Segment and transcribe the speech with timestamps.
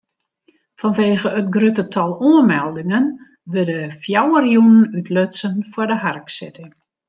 [0.79, 3.05] Fanwegen it grutte tal oanmeldingen
[3.51, 6.71] wurde fjouwer jûnen útlutsen foar de harksitting.